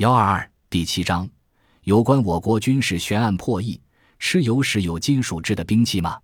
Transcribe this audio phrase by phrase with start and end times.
[0.00, 1.28] 幺二二第七章，
[1.82, 3.78] 有关我国军事悬案破译：
[4.18, 6.18] 蚩尤是有金属制的兵器吗？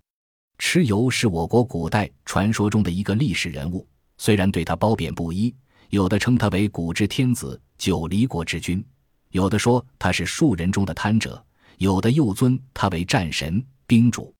[0.57, 3.87] 蚩尤是我国古代传说中的一个历史人物，
[4.17, 5.55] 虽然对他褒贬不一，
[5.91, 8.83] 有的称他为古之天子、九黎国之君，
[9.29, 11.45] 有的说他是庶人中的贪者，
[11.77, 14.33] 有的又尊他为战神、兵主。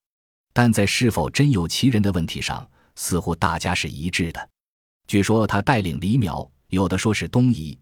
[0.52, 4.48] 但在是否真有其人的问题上，似乎大家是一致的。
[5.06, 7.78] 据说他带领黎苗，有的说是东夷。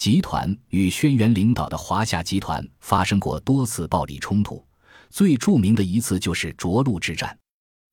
[0.00, 4.66] 集团与轩辕领导的华夏集团发生过多次暴力冲突，
[5.10, 7.38] 最著名的一次就是涿鹿之战。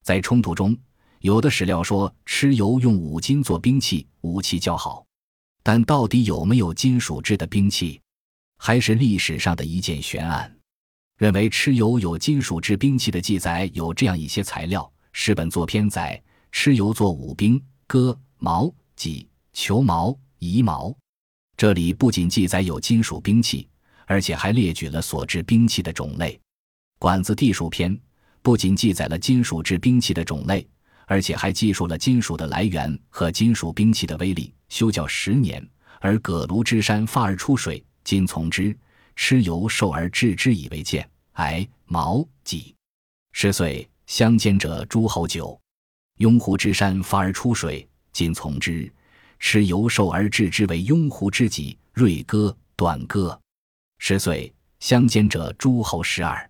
[0.05, 0.73] 在冲突中，
[1.19, 5.05] 有的史料说蚩尤用五金做兵器，武器较好。
[5.61, 7.99] 但到底有没有金属制的兵器，
[8.57, 10.49] 还是历史上的一件悬案。
[11.17, 20.95] 认为蚩尤有金属制兵器的记载有这样一些材料：史本作篇载蚩尤作五兵，戈、矛、戟、球矛、夷矛。
[21.57, 23.67] 这里不仅记载有金属兵器，
[24.05, 26.33] 而且还列举了所制兵器的种类。
[26.99, 27.91] 《管子地属篇》
[28.43, 30.67] 不仅记载了金属制兵器的种类，
[31.07, 34.53] 而且还记述了金属的来源和金属兵器的威力。
[34.69, 35.67] 修教十年，
[35.99, 38.77] 而葛庐之山发而出水，今从之。
[39.15, 42.75] 蚩尤受而制之以为剑、癌、矛、戟。
[43.31, 45.59] 十岁，相间者诸侯九。
[46.17, 48.93] 雍湖之山发而出水，今从之。
[49.39, 53.39] 蚩尤受而制之为雍湖之戟、锐戈、短戈。
[53.99, 56.49] 十岁，相间者诸侯十二。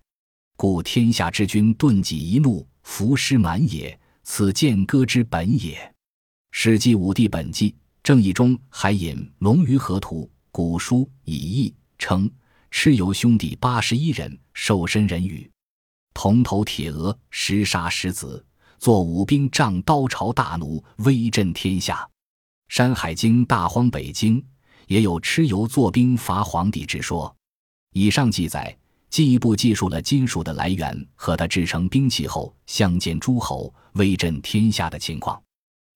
[0.56, 3.98] 故天下之君顿戟一怒，伏尸满也。
[4.30, 5.74] 此剑戈之本也。
[6.50, 7.70] 《史记·武帝本纪》
[8.02, 12.30] 正义中还引《龙鱼河图》古书以义称
[12.70, 15.50] 蚩尤兄弟八十一人，受身人羽，
[16.12, 18.44] 铜头铁额，十杀十子，
[18.78, 21.94] 作五兵，仗刀朝大弩，威震天下。
[22.68, 24.40] 《山海经·大荒北经》
[24.86, 27.34] 也有蚩尤作兵伐黄帝之说。
[27.94, 28.76] 以上记载
[29.08, 35.42] 进一步记述了金属的来源和它制成兵器后相见诸侯、威震天下的情况。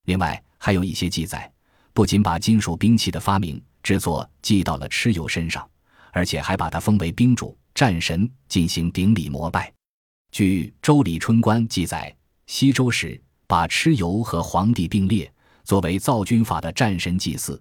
[0.07, 1.51] 另外，还有一些记载，
[1.93, 5.69] 不仅把金属兵器的发明、制作记到了蚩尤身上，
[6.11, 9.71] 而且还把他封为兵主、战神，进行顶礼膜拜。
[10.33, 12.15] 据《周礼春官》记载，
[12.47, 15.31] 西周时把蚩尤和黄帝并列。
[15.65, 17.61] 作为造军法的战神祭祀，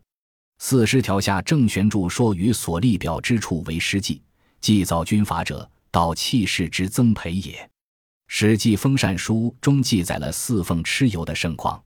[0.59, 4.21] 四十条下郑玄注说：“于所立表之处为师祭，
[4.59, 7.53] 祭造军法者，道气势之增培也。”
[8.33, 11.81] 《史记·封禅书》中记载了四奉蚩尤的盛况。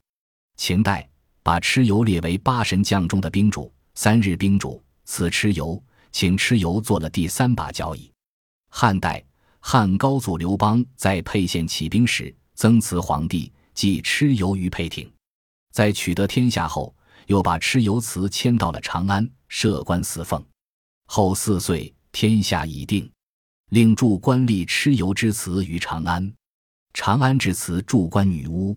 [0.56, 1.08] 秦代
[1.42, 5.82] 把蚩尤列为八神将中的兵主，三日兵主赐蚩尤，
[6.12, 8.10] 请蚩尤做了第三把交椅。
[8.70, 9.24] 汉代
[9.58, 15.10] 汉高祖刘邦在沛县起兵时，增祠皇帝祭蚩尤于沛庭。
[15.76, 20.42] 在取得天下后，又把蚩尤祠迁到了长安，设官祀奉。
[21.04, 23.12] 后四岁，天下已定，
[23.68, 26.32] 令筑官立蚩尤之祠于长安。
[26.94, 28.74] 长安之祠筑官女巫，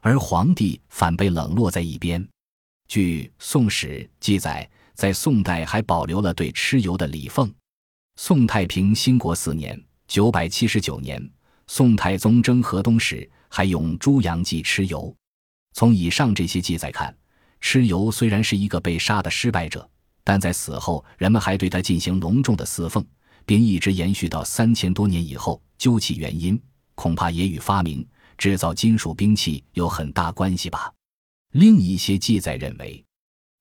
[0.00, 2.26] 而皇帝反被冷落在一边。
[2.88, 7.52] 据《宋史》记载，在宋代还保留了对蚩尤的礼奉。
[8.16, 9.78] 宋太平兴国四年
[10.08, 11.22] （九百七十九年），
[11.68, 15.14] 宋太宗征河东时，还用猪羊祭蚩尤。
[15.72, 17.16] 从以上这些记载看，
[17.60, 19.88] 蚩尤虽然是一个被杀的失败者，
[20.24, 23.04] 但在死后，人们还对他进行隆重的祀奉，
[23.46, 25.60] 并一直延续到三千多年以后。
[25.78, 26.60] 究其原因，
[26.94, 30.92] 恐怕也与发明制造金属兵器有很大关系吧。
[31.52, 33.02] 另一些记载认为，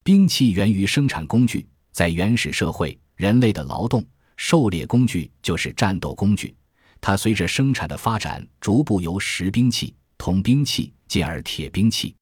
[0.04, 4.06] 兵器源于生产工具，在原始社会，人类的劳动
[4.36, 6.54] 狩猎工具就是战斗工具，
[7.00, 10.94] 它随着生产的发展，逐步由石兵器、铜兵器。
[11.10, 12.16] 进而铁兵器。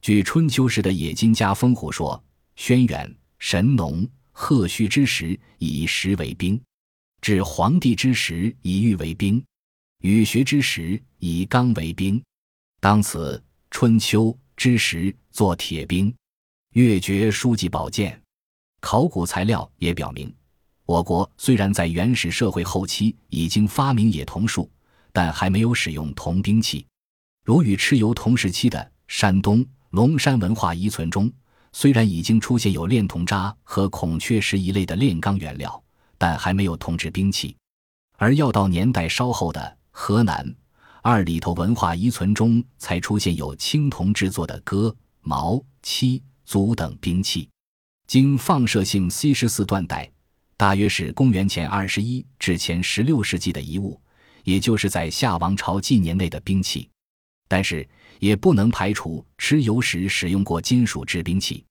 [0.00, 2.22] 据春秋时的冶金家风虎说
[2.54, 6.60] ：“轩辕、神农、贺胥之时以石为兵，
[7.20, 9.44] 至黄帝之时以玉为兵，
[10.02, 12.22] 禹学之时以钢为兵。
[12.78, 13.42] 当此
[13.72, 16.14] 春秋之时作铁兵。”
[16.74, 18.20] 越绝书记宝剑。
[18.80, 20.30] 考古材料也表明，
[20.84, 24.70] 我国虽然在原始社会后期已经发明冶铜术，
[25.10, 26.86] 但还没有使用铜兵器。
[27.46, 31.32] 如与蚩尤同时期的山东龙山文化遗存中，
[31.72, 35.80] 虽然已经出现有炼铜渣和孔雀石一类的炼钢原料，
[36.18, 37.56] 但还没有铜制兵器。
[38.16, 40.52] 而要到年代稍后的河南
[41.02, 47.48] 二里头文化遗存中，才出现有青铜制作的戈、矛、漆、足等兵器。
[48.08, 50.10] 经放射性 C 十四断代，
[50.56, 54.00] 大约是公元前二十一至前十六世纪的遗物，
[54.42, 56.90] 也就是在夏王朝纪年内的兵器。
[57.48, 57.86] 但是
[58.18, 61.64] 也不能排除蚩尤时使用过金属制兵器，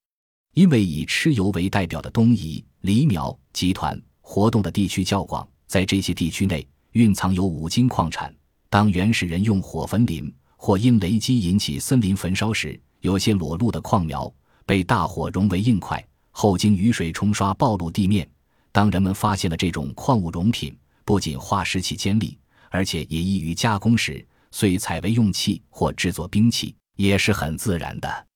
[0.54, 8.33] 因为以蚩尤为代表的东夷、黎苗集团活动的地区较广，在这些地区内蕴藏有五金矿产。
[8.69, 14.33] 当原始人用火焚林，或因雷击引起森林焚烧时，有些裸露的矿苗
[14.66, 18.27] 被大火熔为硬块，后经雨水冲刷暴露地面。
[18.72, 20.75] 当人们发现了这种矿物熔品，
[21.06, 22.38] 不仅化石其坚利，
[22.69, 24.25] 而且也易于加工时，
[24.57, 28.28] 遂采为用器或制作兵器，也是很自然的。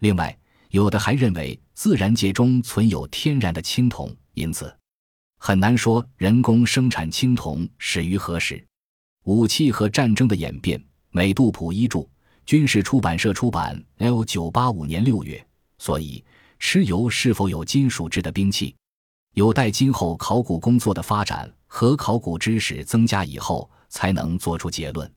[0.00, 0.36] 另外，
[0.70, 4.76] 有的还认为自然界中存有天然的青铜，因此
[5.38, 8.66] 很难说人工生产青铜始于何时。
[9.26, 12.04] 武器和战争的演变，美杜普一著，
[12.44, 15.46] 军事出版社出版，L 九八五年六月。
[15.78, 16.24] 所以，
[16.58, 18.74] 蚩尤是否有金属制的兵器，
[19.34, 25.08] 有待今后考古工作的发展和考古知识增加以后，才能做出结论。